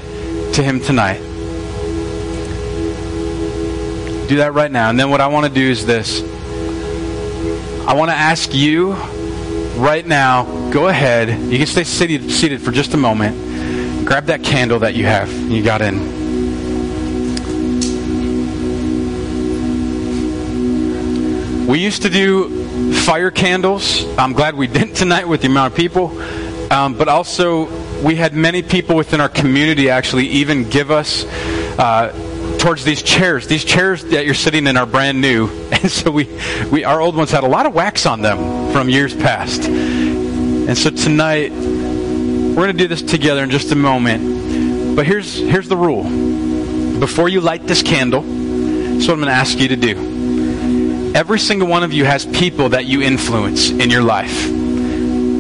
[0.53, 1.19] to Him tonight.
[4.27, 4.89] Do that right now.
[4.89, 6.21] And then what I want to do is this
[7.87, 8.93] I want to ask you
[9.75, 11.29] right now, go ahead.
[11.51, 14.07] You can stay seated, seated for just a moment.
[14.07, 16.24] Grab that candle that you have you got in.
[21.67, 24.05] We used to do fire candles.
[24.19, 26.15] I'm glad we didn't tonight with the amount of people.
[26.71, 27.65] Um, but also,
[28.03, 31.25] we had many people within our community actually even give us
[31.79, 33.47] uh, towards these chairs.
[33.47, 36.29] These chairs that you're sitting in are brand new, and so we,
[36.71, 39.63] we our old ones had a lot of wax on them from years past.
[39.65, 44.95] And so tonight we're going to do this together in just a moment.
[44.95, 46.03] But here's here's the rule:
[46.99, 50.15] before you light this candle, that's what I'm going to ask you to do.
[51.15, 54.49] Every single one of you has people that you influence in your life.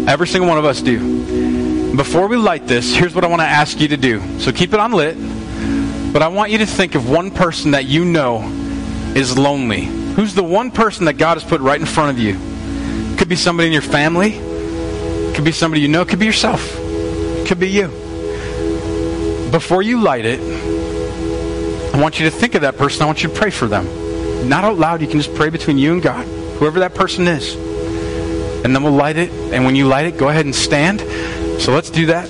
[0.07, 1.97] Every single one of us do.
[1.97, 4.39] Before we light this, here's what I want to ask you to do.
[4.39, 5.17] So keep it on lit.
[6.13, 8.41] But I want you to think of one person that you know
[9.17, 9.83] is lonely.
[9.83, 12.35] Who's the one person that God has put right in front of you?
[13.17, 14.31] Could be somebody in your family.
[15.35, 16.05] Could be somebody you know.
[16.05, 16.73] Could be yourself.
[17.49, 17.87] Could be you.
[19.51, 20.39] Before you light it,
[21.93, 23.01] I want you to think of that person.
[23.01, 24.04] I want you to pray for them.
[24.47, 25.01] Not out loud.
[25.01, 26.25] You can just pray between you and God,
[26.57, 27.55] whoever that person is.
[28.63, 29.31] And then we'll light it.
[29.53, 31.01] And when you light it, go ahead and stand.
[31.61, 32.29] So let's do that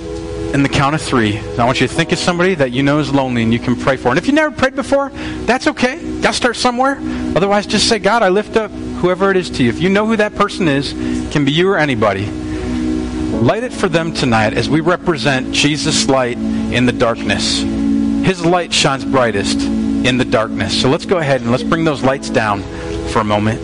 [0.54, 1.38] in the count of three.
[1.38, 3.76] I want you to think of somebody that you know is lonely and you can
[3.76, 4.08] pray for.
[4.08, 5.10] And if you never prayed before,
[5.44, 6.20] that's okay.
[6.20, 6.98] Got to start somewhere.
[7.36, 9.68] Otherwise, just say, God, I lift up whoever it is to you.
[9.68, 10.92] If you know who that person is,
[11.32, 12.26] can be you or anybody.
[12.26, 17.60] Light it for them tonight as we represent Jesus' light in the darkness.
[17.60, 20.80] His light shines brightest in the darkness.
[20.80, 22.62] So let's go ahead and let's bring those lights down
[23.08, 23.60] for a moment.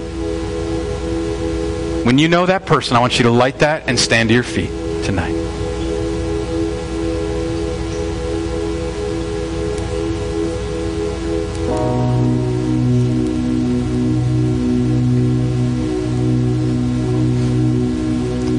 [2.04, 4.42] When you know that person, I want you to light that and stand to your
[4.42, 4.70] feet
[5.04, 5.42] tonight.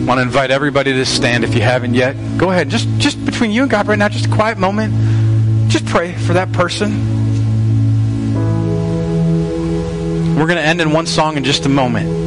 [0.05, 2.15] want to invite everybody to stand if you haven't yet.
[2.37, 2.69] Go ahead.
[2.69, 5.71] Just just between you and God right now, just a quiet moment.
[5.71, 7.22] Just pray for that person.
[10.35, 12.22] We're going to end in one song in just a moment.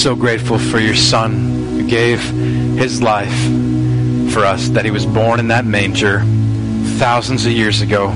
[0.00, 1.32] So grateful for your Son
[1.76, 3.28] who gave his life
[4.32, 6.20] for us, that he was born in that manger
[6.96, 8.10] thousands of years ago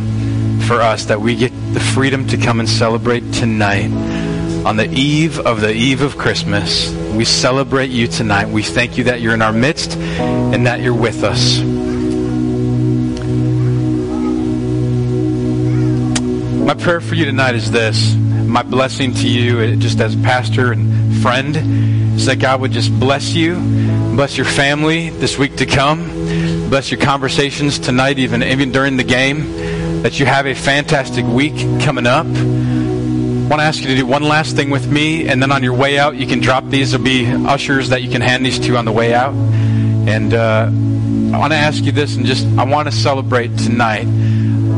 [0.66, 3.90] for us, that we get the freedom to come and celebrate tonight
[4.64, 6.90] on the eve of the eve of Christmas.
[7.12, 8.48] We celebrate you tonight.
[8.48, 11.58] We thank you that you're in our midst and that you're with us.
[16.64, 18.14] My prayer for you tonight is this.
[18.54, 21.56] My blessing to you, uh, just as pastor and friend,
[22.14, 23.56] is that God would just bless you,
[24.14, 26.08] bless your family this week to come,
[26.70, 31.56] bless your conversations tonight, even, even during the game, that you have a fantastic week
[31.82, 32.26] coming up.
[32.26, 35.64] I want to ask you to do one last thing with me, and then on
[35.64, 36.92] your way out, you can drop these.
[36.92, 39.34] There'll be ushers that you can hand these to on the way out.
[39.34, 40.66] And uh,
[41.34, 44.06] I want to ask you this, and just I want to celebrate tonight.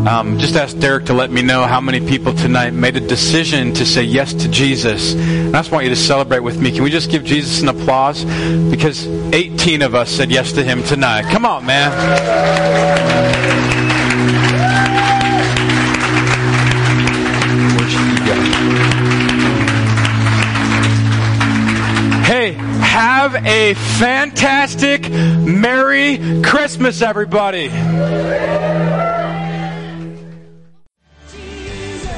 [0.06, 3.74] Um, just ask Derek to let me know how many people tonight made a decision
[3.74, 5.14] to say yes to Jesus.
[5.14, 6.70] And I just want you to celebrate with me.
[6.70, 8.24] Can we just give Jesus an applause?
[8.70, 9.04] Because
[9.34, 11.24] 18 of us said yes to him tonight.
[11.32, 11.90] Come on, man.
[22.24, 27.70] Hey, have a fantastic Merry Christmas, everybody.